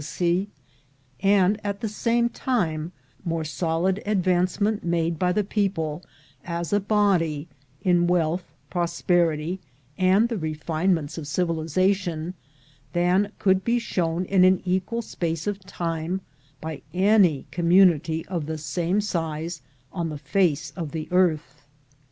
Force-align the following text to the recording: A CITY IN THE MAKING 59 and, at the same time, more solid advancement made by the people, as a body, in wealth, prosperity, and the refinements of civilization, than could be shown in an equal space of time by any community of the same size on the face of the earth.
A 0.01 0.03
CITY 0.03 0.31
IN 0.31 0.31
THE 0.31 0.39
MAKING 0.39 0.49
59 1.17 1.41
and, 1.41 1.61
at 1.63 1.81
the 1.81 1.87
same 1.87 2.29
time, 2.29 2.91
more 3.23 3.43
solid 3.43 4.01
advancement 4.03 4.83
made 4.83 5.19
by 5.19 5.31
the 5.31 5.43
people, 5.43 6.01
as 6.43 6.73
a 6.73 6.79
body, 6.79 7.47
in 7.83 8.07
wealth, 8.07 8.51
prosperity, 8.71 9.59
and 9.99 10.27
the 10.27 10.39
refinements 10.39 11.19
of 11.19 11.27
civilization, 11.27 12.33
than 12.93 13.31
could 13.37 13.63
be 13.63 13.77
shown 13.77 14.25
in 14.25 14.43
an 14.43 14.63
equal 14.65 15.03
space 15.03 15.45
of 15.45 15.59
time 15.67 16.21
by 16.59 16.81
any 16.95 17.45
community 17.51 18.25
of 18.25 18.47
the 18.47 18.57
same 18.57 19.01
size 19.01 19.61
on 19.93 20.09
the 20.09 20.17
face 20.17 20.71
of 20.75 20.93
the 20.93 21.07
earth. 21.11 21.61